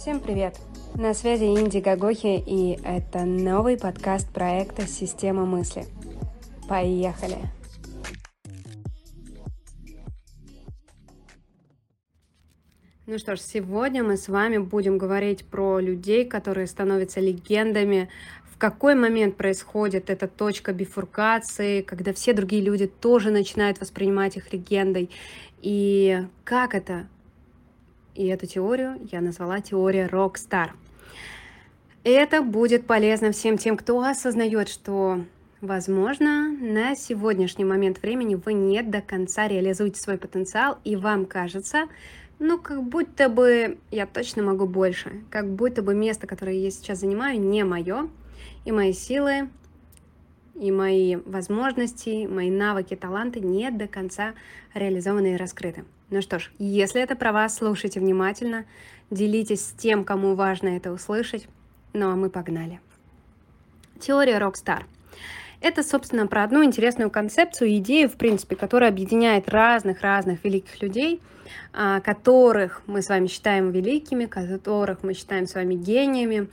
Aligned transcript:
Всем 0.00 0.18
привет! 0.18 0.56
На 0.94 1.12
связи 1.12 1.44
Инди 1.44 1.76
Гагохи, 1.76 2.42
и 2.46 2.80
это 2.82 3.26
новый 3.26 3.76
подкаст 3.76 4.32
проекта 4.32 4.86
«Система 4.86 5.44
мысли». 5.44 5.84
Поехали! 6.70 7.36
Ну 13.06 13.18
что 13.18 13.36
ж, 13.36 13.40
сегодня 13.40 14.02
мы 14.02 14.16
с 14.16 14.28
вами 14.28 14.56
будем 14.56 14.96
говорить 14.96 15.44
про 15.44 15.80
людей, 15.80 16.24
которые 16.24 16.66
становятся 16.66 17.20
легендами, 17.20 18.08
в 18.50 18.56
какой 18.56 18.94
момент 18.94 19.36
происходит 19.36 20.08
эта 20.08 20.28
точка 20.28 20.72
бифуркации, 20.72 21.82
когда 21.82 22.14
все 22.14 22.32
другие 22.32 22.62
люди 22.62 22.86
тоже 22.86 23.30
начинают 23.30 23.78
воспринимать 23.82 24.38
их 24.38 24.50
легендой, 24.50 25.10
и 25.60 26.24
как 26.44 26.74
это 26.74 27.06
и 28.14 28.26
эту 28.26 28.46
теорию 28.46 28.98
я 29.10 29.20
назвала 29.20 29.60
теория 29.60 30.06
Rockstar. 30.06 30.70
Это 32.02 32.42
будет 32.42 32.86
полезно 32.86 33.32
всем 33.32 33.58
тем, 33.58 33.76
кто 33.76 34.00
осознает, 34.00 34.68
что, 34.68 35.24
возможно, 35.60 36.50
на 36.50 36.94
сегодняшний 36.96 37.64
момент 37.64 38.00
времени 38.00 38.36
вы 38.36 38.54
не 38.54 38.82
до 38.82 39.02
конца 39.02 39.48
реализуете 39.48 40.00
свой 40.00 40.16
потенциал, 40.16 40.78
и 40.82 40.96
вам 40.96 41.26
кажется, 41.26 41.88
ну, 42.38 42.58
как 42.58 42.82
будто 42.82 43.28
бы 43.28 43.78
я 43.90 44.06
точно 44.06 44.42
могу 44.42 44.66
больше, 44.66 45.22
как 45.28 45.50
будто 45.50 45.82
бы 45.82 45.94
место, 45.94 46.26
которое 46.26 46.56
я 46.56 46.70
сейчас 46.70 47.00
занимаю, 47.00 47.38
не 47.38 47.64
мое, 47.64 48.08
и 48.64 48.72
мои 48.72 48.94
силы, 48.94 49.50
и 50.54 50.72
мои 50.72 51.16
возможности, 51.16 52.26
мои 52.26 52.50
навыки, 52.50 52.96
таланты 52.96 53.40
не 53.40 53.70
до 53.70 53.88
конца 53.88 54.34
реализованы 54.74 55.34
и 55.34 55.36
раскрыты. 55.36 55.84
Ну 56.10 56.22
что 56.22 56.40
ж, 56.40 56.50
если 56.58 57.00
это 57.00 57.14
про 57.14 57.30
вас, 57.30 57.56
слушайте 57.56 58.00
внимательно, 58.00 58.64
делитесь 59.10 59.64
с 59.64 59.72
тем, 59.72 60.04
кому 60.04 60.34
важно 60.34 60.76
это 60.76 60.90
услышать. 60.90 61.46
Ну 61.92 62.10
а 62.10 62.16
мы 62.16 62.30
погнали. 62.30 62.80
Теория 64.00 64.38
Rockstar. 64.40 64.82
Это, 65.60 65.84
собственно, 65.84 66.26
про 66.26 66.42
одну 66.42 66.64
интересную 66.64 67.10
концепцию, 67.10 67.76
идею, 67.76 68.08
в 68.08 68.16
принципе, 68.16 68.56
которая 68.56 68.90
объединяет 68.90 69.48
разных-разных 69.48 70.42
великих 70.42 70.82
людей, 70.82 71.20
а, 71.72 72.00
которых 72.00 72.82
мы 72.86 73.02
с 73.02 73.08
вами 73.08 73.28
считаем 73.28 73.70
великими, 73.70 74.26
которых 74.26 75.04
мы 75.04 75.14
считаем 75.14 75.46
с 75.46 75.54
вами 75.54 75.74
гениями. 75.74 76.48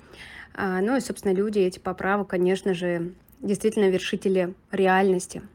А, 0.53 0.81
ну 0.81 0.97
и, 0.97 0.99
собственно, 0.99 1.33
люди 1.33 1.59
эти 1.59 1.79
по 1.79 1.95
праву, 1.95 2.25
конечно 2.25 2.75
же, 2.75 3.13
действительно 3.41 3.89
вершители 3.89 4.53
реальности– 4.71 5.41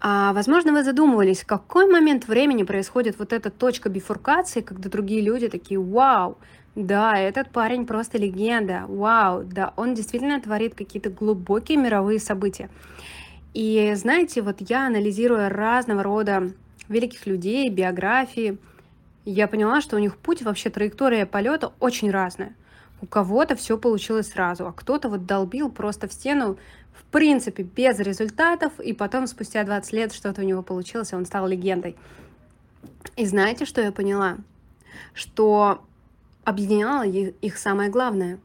а, 0.00 0.32
возможно, 0.32 0.72
вы 0.72 0.84
задумывались, 0.84 1.42
в 1.42 1.46
какой 1.46 1.90
момент 1.90 2.28
времени 2.28 2.62
происходит 2.62 3.18
вот 3.18 3.32
эта 3.32 3.50
точка 3.50 3.88
бифуркации, 3.88 4.60
когда 4.60 4.88
другие 4.88 5.22
люди 5.22 5.48
такие, 5.48 5.80
вау, 5.80 6.36
да, 6.74 7.18
этот 7.18 7.50
парень 7.50 7.86
просто 7.86 8.18
легенда, 8.18 8.84
вау, 8.88 9.44
да, 9.44 9.72
он 9.76 9.94
действительно 9.94 10.40
творит 10.40 10.74
какие-то 10.74 11.10
глубокие 11.10 11.78
мировые 11.78 12.18
события. 12.18 12.68
И 13.54 13.92
знаете, 13.96 14.42
вот 14.42 14.56
я 14.60 14.86
анализируя 14.86 15.48
разного 15.48 16.02
рода 16.02 16.52
великих 16.88 17.26
людей, 17.26 17.70
биографии, 17.70 18.58
я 19.24 19.48
поняла, 19.48 19.80
что 19.80 19.96
у 19.96 19.98
них 19.98 20.16
путь, 20.18 20.42
вообще 20.42 20.70
траектория 20.70 21.26
полета 21.26 21.72
очень 21.80 22.10
разная. 22.10 22.54
У 23.02 23.06
кого-то 23.06 23.56
все 23.56 23.76
получилось 23.76 24.30
сразу, 24.30 24.66
а 24.66 24.72
кто-то 24.72 25.08
вот 25.08 25.26
долбил 25.26 25.70
просто 25.70 26.08
в 26.08 26.12
стену 26.12 26.56
в 26.96 27.04
принципе, 27.04 27.62
без 27.62 27.98
результатов, 27.98 28.80
и 28.80 28.92
потом, 28.92 29.26
спустя 29.26 29.64
20 29.64 29.92
лет, 29.92 30.12
что-то 30.12 30.40
у 30.40 30.44
него 30.44 30.62
получилось, 30.62 31.12
и 31.12 31.16
он 31.16 31.26
стал 31.26 31.46
легендой. 31.46 31.94
И 33.16 33.26
знаете, 33.26 33.64
что 33.64 33.80
я 33.82 33.92
поняла? 33.92 34.38
Что 35.12 35.82
объединяло 36.44 37.04
их 37.04 37.58
самое 37.58 37.90
главное. 37.90 38.38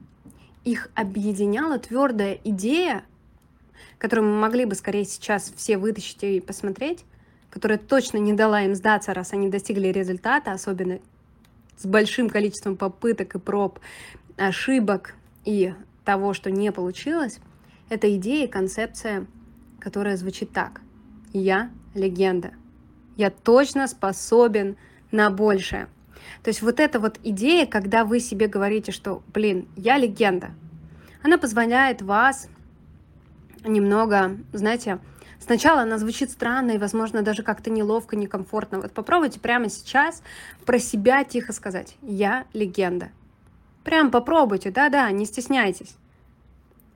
Их 0.64 0.90
объединяла 0.96 1.80
твердая 1.80 2.40
идея, 2.44 3.04
которую 3.98 4.30
мы 4.30 4.40
могли 4.40 4.66
бы 4.66 4.76
скорее 4.76 5.06
сейчас 5.06 5.52
все 5.56 5.78
вытащить 5.78 6.24
и 6.24 6.40
посмотреть, 6.40 7.06
которая 7.50 7.78
точно 7.78 8.18
не 8.18 8.34
дала 8.34 8.62
им 8.64 8.76
сдаться, 8.76 9.14
раз 9.14 9.34
они 9.34 9.50
достигли 9.50 9.88
результата, 9.88 10.52
особенно 10.52 11.00
с 11.78 11.86
большим 11.86 12.30
количеством 12.30 12.78
попыток 12.78 13.36
и 13.36 13.40
проб, 13.40 13.80
ошибок 14.48 15.16
и 15.46 15.74
того, 16.04 16.34
что 16.34 16.52
не 16.52 16.72
получилось, 16.72 17.40
это 17.90 18.14
идея 18.16 18.46
и 18.46 18.50
концепция, 18.50 19.28
которая 19.80 20.18
звучит 20.18 20.52
так. 20.52 20.82
Я 21.34 21.70
легенда. 21.94 22.52
Я 23.18 23.30
точно 23.30 23.88
способен 23.88 24.78
на 25.12 25.30
большее. 25.30 25.88
То 26.44 26.50
есть 26.50 26.62
вот 26.62 26.80
эта 26.80 27.00
вот 27.00 27.20
идея, 27.24 27.66
когда 27.66 28.06
вы 28.06 28.20
себе 28.20 28.48
говорите, 28.48 28.92
что, 28.92 29.24
блин, 29.34 29.68
я 29.76 29.98
легенда, 29.98 30.52
она 31.24 31.38
позволяет 31.38 32.02
вас 32.02 32.48
немного, 33.64 34.38
знаете, 34.54 35.00
сначала 35.40 35.82
она 35.82 35.98
звучит 35.98 36.32
странно 36.32 36.72
и, 36.72 36.78
возможно, 36.78 37.22
даже 37.22 37.44
как-то 37.44 37.70
неловко, 37.70 38.16
некомфортно. 38.16 38.80
Вот 38.80 38.92
попробуйте 38.92 39.40
прямо 39.40 39.70
сейчас 39.70 40.24
про 40.66 40.80
себя 40.80 41.24
тихо 41.24 41.54
сказать 41.54 41.96
«Я 42.02 42.46
легенда». 42.54 43.10
Прям 43.84 44.12
попробуйте, 44.12 44.72
да-да, 44.72 45.10
не 45.12 45.26
стесняйтесь. 45.26 45.96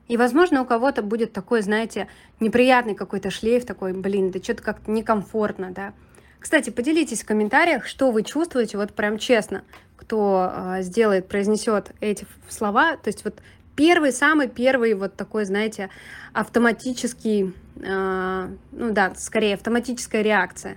И, 0.08 0.16
возможно, 0.16 0.62
у 0.62 0.64
кого-то 0.64 1.02
будет 1.02 1.32
такой, 1.32 1.62
знаете, 1.62 2.06
неприятный 2.38 2.94
какой-то 2.94 3.30
шлейф, 3.30 3.64
такой, 3.64 3.92
блин, 3.92 4.30
да 4.30 4.40
что-то 4.40 4.62
как-то 4.62 4.90
некомфортно, 4.90 5.72
да. 5.72 5.94
Кстати, 6.38 6.70
поделитесь 6.70 7.22
в 7.22 7.26
комментариях, 7.26 7.86
что 7.86 8.12
вы 8.12 8.22
чувствуете, 8.22 8.78
вот 8.78 8.92
прям 8.92 9.18
честно, 9.18 9.64
кто 9.96 10.52
э, 10.52 10.82
сделает, 10.82 11.26
произнесет 11.26 11.90
эти 12.00 12.24
слова. 12.48 12.96
То 12.96 13.08
есть 13.08 13.24
вот 13.24 13.40
первый, 13.74 14.12
самый 14.12 14.48
первый 14.48 14.94
вот 14.94 15.16
такой, 15.16 15.44
знаете, 15.44 15.90
автоматический, 16.32 17.52
э, 17.82 18.48
ну 18.70 18.92
да, 18.92 19.12
скорее 19.16 19.54
автоматическая 19.54 20.22
реакция. 20.22 20.76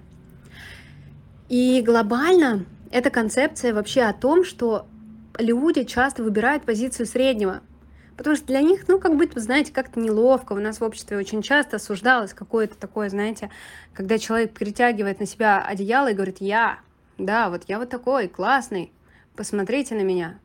И 1.49 1.83
глобально 1.85 2.65
эта 2.91 3.11
концепция 3.11 3.73
вообще 3.73 4.01
о 4.01 4.13
том, 4.13 4.43
что 4.43 4.87
люди 5.37 5.83
часто 5.83 6.23
выбирают 6.23 6.63
позицию 6.65 7.05
среднего. 7.05 7.61
Потому 8.17 8.35
что 8.35 8.47
для 8.47 8.61
них, 8.61 8.87
ну, 8.89 8.99
как 8.99 9.15
будто, 9.15 9.39
знаете, 9.39 9.71
как-то 9.71 9.99
неловко. 9.99 10.53
У 10.53 10.59
нас 10.59 10.81
в 10.81 10.83
обществе 10.83 11.17
очень 11.17 11.41
часто 11.41 11.77
осуждалось 11.77 12.33
какое-то 12.33 12.75
такое, 12.75 13.09
знаете, 13.09 13.49
когда 13.93 14.17
человек 14.17 14.51
перетягивает 14.51 15.21
на 15.21 15.25
себя 15.25 15.63
одеяло 15.65 16.11
и 16.11 16.13
говорит, 16.13 16.37
я, 16.41 16.79
да, 17.17 17.49
вот 17.49 17.63
я 17.67 17.79
вот 17.79 17.89
такой, 17.89 18.27
классный, 18.27 18.91
посмотрите 19.35 19.95
на 19.95 20.01
меня. 20.01 20.37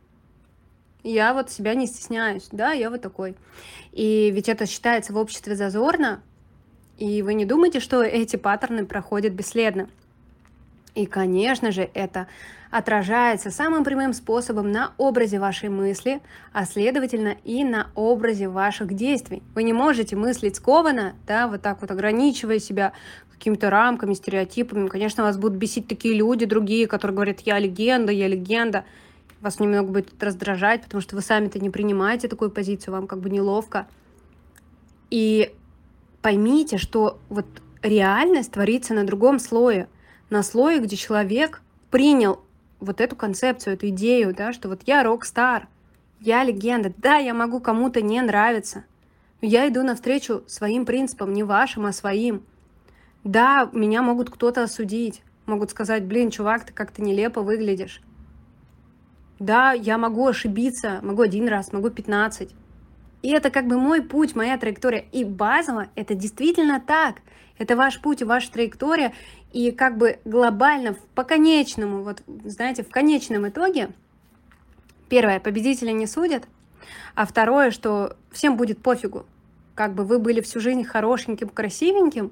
Я 1.03 1.34
вот 1.34 1.50
себя 1.50 1.75
не 1.75 1.87
стесняюсь, 1.87 2.49
да, 2.53 2.71
я 2.73 2.91
вот 2.91 3.03
такой. 3.03 3.37
И 3.91 4.31
ведь 4.31 4.49
это 4.49 4.67
считается 4.67 5.12
в 5.12 5.17
обществе 5.17 5.56
зазорно, 5.56 6.23
и 6.97 7.23
вы 7.23 7.34
не 7.34 7.44
думаете, 7.44 7.81
что 7.81 8.03
эти 8.03 8.37
паттерны 8.37 8.87
проходят 8.87 9.33
бесследно. 9.33 9.89
И, 10.94 11.06
конечно 11.06 11.72
же, 11.72 11.91
это 11.93 12.28
отражается 12.71 13.50
самым 13.50 13.84
прямым 13.84 14.12
способом 14.12 14.71
на 14.71 14.93
образе 14.97 15.41
вашей 15.41 15.69
мысли, 15.69 16.21
а 16.53 16.65
следовательно 16.65 17.37
и 17.44 17.65
на 17.65 17.88
образе 17.94 18.49
ваших 18.49 18.94
действий. 18.94 19.43
Вы 19.55 19.65
не 19.65 19.72
можете 19.72 20.15
мыслить 20.16 20.56
скованно, 20.56 21.15
да, 21.27 21.49
вот 21.49 21.62
так 21.62 21.81
вот 21.81 21.91
ограничивая 21.91 22.60
себя 22.60 22.93
какими-то 23.32 23.71
рамками, 23.71 24.15
стереотипами. 24.15 24.88
Конечно, 24.88 25.25
вас 25.25 25.37
будут 25.37 25.59
бесить 25.59 25.88
такие 25.88 26.15
люди, 26.15 26.47
другие, 26.47 26.87
которые 26.87 27.15
говорят, 27.15 27.41
я 27.41 27.59
легенда, 27.59 28.12
я 28.12 28.28
легенда. 28.28 28.84
Вас 29.41 29.61
немного 29.61 29.93
будет 29.93 30.22
раздражать, 30.22 30.82
потому 30.82 31.00
что 31.00 31.16
вы 31.16 31.22
сами-то 31.22 31.59
не 31.59 31.71
принимаете 31.71 32.28
такую 32.28 32.50
позицию, 32.50 32.94
вам 32.94 33.06
как 33.09 33.21
бы 33.21 33.31
неловко. 33.31 33.87
И 35.11 35.53
поймите, 36.22 36.79
что 36.79 37.19
вот 37.29 37.46
реальность 37.82 38.52
творится 38.52 38.94
на 38.94 39.05
другом 39.05 39.41
слое– 39.41 39.88
на 40.31 40.43
слое, 40.43 40.81
где 40.81 40.97
человек 40.97 41.62
принял 41.91 42.41
вот 42.81 43.00
эту 43.00 43.17
концепцию, 43.17 43.75
эту 43.75 43.88
идею, 43.88 44.35
да, 44.35 44.53
что 44.53 44.69
вот 44.69 44.82
я 44.87 45.03
рок-стар, 45.03 45.69
я 46.21 46.43
легенда, 46.44 46.93
да, 46.97 47.17
я 47.17 47.35
могу 47.35 47.61
кому-то 47.61 48.00
не 48.03 48.21
нравиться, 48.21 48.85
но 49.41 49.49
я 49.49 49.69
иду 49.69 49.82
навстречу 49.82 50.43
своим 50.47 50.87
принципам, 50.87 51.32
не 51.32 51.43
вашим, 51.43 51.87
а 51.87 51.93
своим. 51.93 52.43
Да, 53.25 53.69
меня 53.73 54.03
могут 54.03 54.31
кто-то 54.31 54.62
осудить, 54.62 55.23
могут 55.47 55.71
сказать, 55.71 56.05
блин, 56.05 56.31
чувак, 56.31 56.65
ты 56.65 56.73
как-то 56.73 57.03
нелепо 57.03 57.43
выглядишь. 57.43 58.00
Да, 59.38 59.73
я 59.73 59.99
могу 59.99 60.27
ошибиться, 60.27 61.00
могу 61.03 61.23
один 61.23 61.49
раз, 61.49 61.73
могу 61.73 61.91
15. 61.91 62.55
И 63.25 63.31
это 63.31 63.49
как 63.49 63.67
бы 63.67 63.79
мой 63.79 64.03
путь, 64.03 64.37
моя 64.37 64.59
траектория. 64.59 65.06
И 65.11 65.25
базово 65.25 65.88
это 65.94 66.15
действительно 66.15 66.79
так. 66.79 67.23
Это 67.56 67.75
ваш 67.75 67.99
путь 68.03 68.23
ваша 68.23 68.53
траектория. 68.53 69.15
И 69.50 69.71
как 69.71 69.97
бы 69.97 70.19
глобально, 70.26 70.94
по 71.15 71.25
конечному, 71.25 72.03
вот 72.03 72.23
знаете, 72.44 72.82
в 72.82 72.91
конечном 72.91 73.49
итоге, 73.49 73.93
первое, 75.09 75.41
победителя 75.41 75.93
не 75.93 76.06
судят, 76.06 76.47
а 77.15 77.25
второе, 77.25 77.71
что 77.71 78.15
всем 78.31 78.59
будет 78.59 78.82
пофигу. 78.82 79.25
Как 79.75 79.94
бы 79.94 80.05
вы 80.05 80.19
были 80.19 80.43
всю 80.43 80.61
жизнь 80.61 80.85
хорошеньким, 80.85 81.49
красивеньким, 81.49 82.31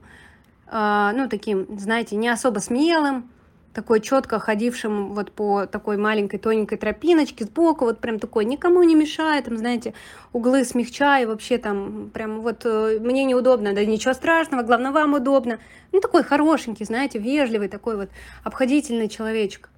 э, 0.66 1.10
ну, 1.14 1.26
таким, 1.26 1.78
знаете, 1.78 2.16
не 2.16 2.28
особо 2.28 2.58
смелым, 2.58 3.30
такой 3.74 4.00
четко 4.00 4.38
ходившим 4.38 5.14
вот 5.14 5.32
по 5.32 5.66
такой 5.66 5.96
маленькой 5.96 6.38
тоненькой 6.38 6.78
тропиночке 6.78 7.44
сбоку, 7.44 7.86
вот 7.86 8.00
прям 8.00 8.18
такой, 8.18 8.44
никому 8.44 8.82
не 8.82 8.94
мешает, 8.94 9.46
там, 9.46 9.56
знаете, 9.56 9.94
углы 10.32 10.64
смягчая, 10.64 11.26
вообще 11.26 11.58
там 11.58 12.10
прям 12.12 12.40
вот 12.40 12.62
э, 12.64 12.98
мне 13.00 13.24
неудобно, 13.24 13.72
да 13.72 13.84
ничего 13.84 14.14
страшного, 14.14 14.62
главное 14.62 14.90
вам 14.90 15.14
удобно. 15.14 15.58
Ну, 15.92 16.00
такой 16.00 16.22
хорошенький, 16.22 16.84
знаете, 16.84 17.18
вежливый 17.18 17.68
такой 17.68 17.96
вот 17.96 18.10
обходительный 18.44 19.08
человечек, 19.08 19.70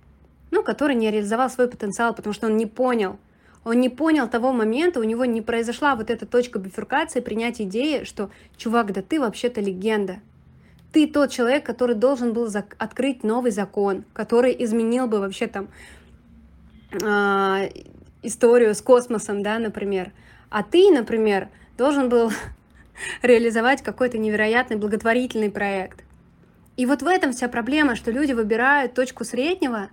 ну, 0.51 0.63
который 0.63 0.97
не 0.97 1.11
реализовал 1.11 1.49
свой 1.51 1.69
потенциал, 1.69 2.15
потому 2.15 2.35
что 2.35 2.47
он 2.47 2.57
не 2.57 2.67
понял, 2.67 3.19
он 3.65 3.81
не 3.81 3.89
понял 3.89 4.29
того 4.29 4.53
момента, 4.53 5.01
у 5.01 5.05
него 5.05 5.25
не 5.25 5.41
произошла 5.41 5.95
вот 5.95 6.11
эта 6.11 6.27
точка 6.27 6.59
бифуркации, 6.59 7.21
принять 7.21 7.61
идеи, 7.61 8.05
что, 8.05 8.31
чувак, 8.57 8.93
да 8.93 9.03
ты 9.03 9.21
вообще-то 9.21 9.61
легенда, 9.61 10.19
ты 10.95 11.09
тот 11.09 11.33
человек, 11.33 11.67
который 11.67 11.97
должен 11.97 12.33
был 12.33 12.49
открыть 12.79 13.25
новый 13.25 13.51
закон, 13.51 14.05
который 14.13 14.55
изменил 14.65 15.09
бы 15.09 15.19
вообще 15.19 15.49
там 15.49 15.69
э, 16.93 17.69
историю 18.23 18.77
с 18.77 18.81
космосом, 18.81 19.43
да, 19.43 19.59
например. 19.59 20.13
А 20.51 20.63
ты, 20.63 20.93
например, 20.93 21.49
должен 21.77 22.09
был 22.09 22.31
реализовать 23.23 23.83
какой-то 23.83 24.19
невероятный 24.19 24.77
благотворительный 24.77 25.51
проект. 25.51 26.05
И 26.77 26.87
вот 26.87 27.03
в 27.03 27.09
этом 27.09 27.33
вся 27.33 27.49
проблема, 27.49 27.97
что 27.97 28.13
люди 28.13 28.33
выбирают 28.33 28.95
точку 28.95 29.25
среднего, 29.25 29.89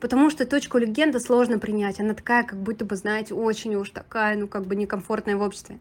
потому 0.00 0.30
что 0.30 0.46
точку 0.46 0.78
легенды 0.78 1.20
сложно 1.20 1.58
принять. 1.58 2.00
Она 2.00 2.14
такая, 2.14 2.44
как 2.44 2.58
будто 2.58 2.86
бы, 2.86 2.96
знаете, 2.96 3.34
очень 3.34 3.74
уж 3.74 3.90
такая, 3.90 4.38
ну, 4.38 4.48
как 4.48 4.64
бы 4.64 4.74
некомфортная 4.74 5.36
в 5.36 5.42
обществе. 5.42 5.78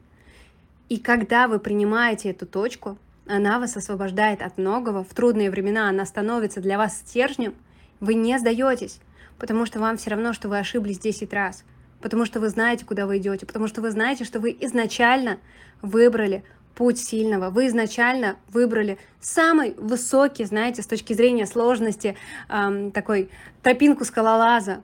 И 0.89 0.97
когда 0.97 1.47
вы 1.47 1.59
принимаете 1.59 2.31
эту 2.31 2.45
точку, 2.45 2.97
она 3.29 3.59
вас 3.59 3.77
освобождает 3.77 4.41
от 4.41 4.57
многого. 4.57 5.03
В 5.03 5.13
трудные 5.13 5.51
времена 5.51 5.87
она 5.87 6.05
становится 6.05 6.61
для 6.61 6.77
вас 6.77 6.97
стержнем. 6.97 7.53
Вы 7.99 8.15
не 8.15 8.37
сдаетесь, 8.39 8.99
потому 9.37 9.67
что 9.67 9.79
вам 9.79 9.97
все 9.97 10.09
равно, 10.09 10.33
что 10.33 10.49
вы 10.49 10.57
ошиблись 10.57 10.97
10 10.97 11.31
раз. 11.31 11.63
Потому 12.01 12.25
что 12.25 12.39
вы 12.39 12.49
знаете, 12.49 12.85
куда 12.85 13.05
вы 13.05 13.17
идете. 13.19 13.45
Потому 13.45 13.67
что 13.67 13.81
вы 13.81 13.91
знаете, 13.91 14.23
что 14.23 14.39
вы 14.39 14.57
изначально 14.61 15.37
выбрали 15.83 16.43
путь 16.73 16.97
сильного. 16.97 17.51
Вы 17.51 17.67
изначально 17.67 18.37
выбрали 18.47 18.97
самый 19.19 19.75
высокий, 19.77 20.45
знаете, 20.45 20.81
с 20.81 20.87
точки 20.87 21.13
зрения 21.13 21.45
сложности, 21.45 22.15
эм, 22.47 22.91
такой 22.91 23.29
тропинку 23.61 24.05
скалолаза. 24.05 24.81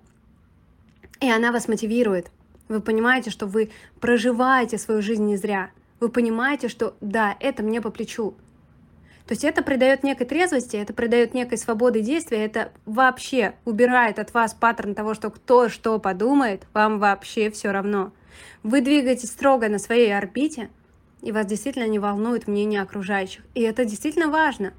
И 1.19 1.31
она 1.31 1.51
вас 1.51 1.67
мотивирует. 1.67 2.29
Вы 2.67 2.79
понимаете, 2.81 3.31
что 3.31 3.47
вы 3.47 3.71
проживаете 3.99 4.77
свою 4.77 5.01
жизнь 5.01 5.23
не 5.25 5.37
зря 5.37 5.71
вы 5.99 6.09
понимаете, 6.09 6.67
что 6.67 6.95
да, 7.01 7.35
это 7.39 7.63
мне 7.63 7.81
по 7.81 7.89
плечу. 7.89 8.35
То 9.27 9.33
есть 9.33 9.43
это 9.43 9.63
придает 9.63 10.03
некой 10.03 10.27
трезвости, 10.27 10.75
это 10.75 10.93
придает 10.93 11.33
некой 11.33 11.57
свободы 11.57 12.01
действия, 12.01 12.45
это 12.45 12.71
вообще 12.85 13.55
убирает 13.65 14.19
от 14.19 14.33
вас 14.33 14.53
паттерн 14.53 14.93
того, 14.93 15.15
что 15.15 15.31
кто 15.31 15.67
что 15.67 15.97
подумает, 15.99 16.67
вам 16.73 16.99
вообще 16.99 17.49
все 17.49 17.71
равно. 17.71 18.11
Вы 18.61 18.81
двигаетесь 18.81 19.29
строго 19.29 19.67
на 19.67 19.79
своей 19.79 20.15
орбите, 20.15 20.69
и 21.23 21.31
вас 21.31 21.47
действительно 21.47 21.87
не 21.87 21.97
волнует 21.97 22.47
мнение 22.47 22.81
окружающих. 22.81 23.43
И 23.55 23.61
это 23.61 23.83
действительно 23.83 24.29
важно. 24.29 24.73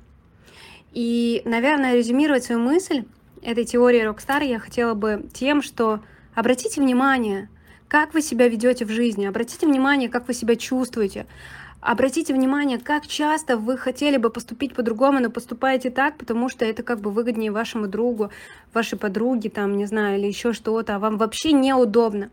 И, 0.92 1.42
наверное, 1.44 1.96
резюмировать 1.96 2.44
свою 2.44 2.60
мысль 2.60 3.04
этой 3.42 3.64
теории 3.64 4.08
Rockstar 4.08 4.44
я 4.44 4.60
хотела 4.60 4.94
бы 4.94 5.28
тем, 5.34 5.60
что 5.60 6.00
обратите 6.34 6.80
внимание, 6.80 7.48
как 7.96 8.12
вы 8.12 8.20
себя 8.20 8.46
ведете 8.46 8.84
в 8.84 8.90
жизни, 8.90 9.24
обратите 9.24 9.66
внимание, 9.66 10.10
как 10.10 10.28
вы 10.28 10.34
себя 10.34 10.54
чувствуете, 10.54 11.24
обратите 11.80 12.34
внимание, 12.34 12.78
как 12.78 13.06
часто 13.06 13.56
вы 13.56 13.78
хотели 13.78 14.18
бы 14.18 14.28
поступить 14.28 14.74
по-другому, 14.74 15.18
но 15.18 15.30
поступаете 15.30 15.88
так, 15.88 16.18
потому 16.18 16.50
что 16.50 16.66
это 16.66 16.82
как 16.82 17.00
бы 17.00 17.10
выгоднее 17.10 17.50
вашему 17.50 17.86
другу, 17.86 18.30
вашей 18.74 18.98
подруге, 18.98 19.48
там, 19.48 19.78
не 19.78 19.86
знаю, 19.86 20.18
или 20.18 20.26
еще 20.26 20.52
что-то, 20.52 20.96
а 20.96 20.98
вам 20.98 21.16
вообще 21.16 21.52
неудобно. 21.52 22.28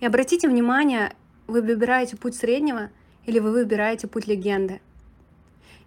И 0.00 0.06
обратите 0.06 0.48
внимание, 0.48 1.12
вы 1.46 1.60
выбираете 1.60 2.16
путь 2.16 2.34
среднего 2.34 2.88
или 3.26 3.38
вы 3.38 3.52
выбираете 3.52 4.08
путь 4.08 4.26
легенды. 4.26 4.80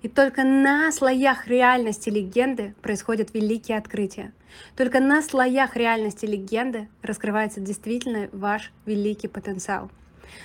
И 0.06 0.08
только 0.08 0.44
на 0.44 0.92
слоях 0.92 1.48
реальности 1.48 2.12
легенды 2.12 2.76
происходят 2.84 3.34
великие 3.34 3.80
открытия. 3.80 4.34
Только 4.76 5.00
на 5.00 5.24
слоях 5.24 5.76
реальности 5.76 6.28
легенды 6.28 6.90
раскрывается 7.02 7.60
действительно 7.60 8.30
ваш 8.32 8.72
великий 8.86 9.28
потенциал. 9.28 9.90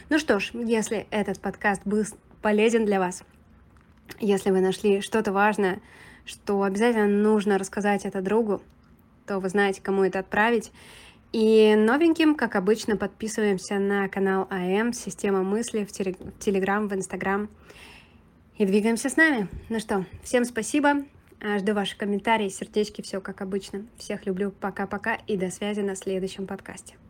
Ну 0.09 0.19
что 0.19 0.41
ж, 0.41 0.53
если 0.55 1.07
этот 1.11 1.41
подкаст 1.41 1.83
был 1.85 2.05
полезен 2.41 2.87
для 2.87 2.99
вас, 3.01 3.23
если 4.19 4.51
вы 4.51 4.63
нашли 4.63 5.03
что-то 5.03 5.31
важное, 5.31 5.81
что 6.25 6.63
обязательно 6.63 7.09
нужно 7.09 7.59
рассказать 7.59 8.07
это 8.07 8.23
другу, 8.23 8.63
то 9.27 9.41
вы 9.41 9.51
знаете, 9.51 9.83
кому 9.83 10.05
это 10.05 10.21
отправить. 10.21 10.73
И 11.33 11.75
новеньким, 11.77 12.35
как 12.35 12.57
обычно, 12.57 12.97
подписываемся 12.97 13.79
на 13.79 14.09
канал 14.09 14.47
АМ, 14.49 14.95
Система 14.95 15.43
мысли 15.43 15.85
в 15.85 15.93
Телеграм, 15.93 16.89
в 16.89 16.95
Инстаграм 16.95 17.51
и 18.61 18.67
двигаемся 18.67 19.09
с 19.09 19.17
нами. 19.17 19.49
Ну 19.71 19.81
что, 19.81 20.05
всем 20.23 20.45
спасибо. 20.45 21.07
А, 21.41 21.59
жду 21.59 21.73
ваши 21.73 21.97
комментарии, 21.97 22.51
сердечки, 22.51 23.01
все 23.01 23.23
как 23.23 23.41
обычно. 23.41 23.87
Всех 23.97 24.27
люблю. 24.27 24.51
Пока-пока 24.51 25.15
и 25.15 25.39
до 25.39 25.51
связи 25.51 25.81
на 25.81 25.97
следующем 25.97 26.47
подкасте. 26.47 26.95